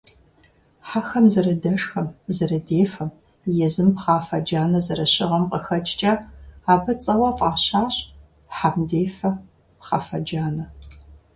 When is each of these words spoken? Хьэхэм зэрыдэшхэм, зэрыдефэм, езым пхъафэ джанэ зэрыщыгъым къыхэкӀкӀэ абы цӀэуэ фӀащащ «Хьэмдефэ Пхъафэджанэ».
Хьэхэм 0.87 1.25
зэрыдэшхэм, 1.33 2.07
зэрыдефэм, 2.35 3.09
езым 3.65 3.89
пхъафэ 3.95 4.37
джанэ 4.45 4.79
зэрыщыгъым 4.85 5.43
къыхэкӀкӀэ 5.51 6.11
абы 6.71 6.91
цӀэуэ 7.03 7.29
фӀащащ 7.37 7.95
«Хьэмдефэ 8.55 9.29
Пхъафэджанэ». 9.79 10.65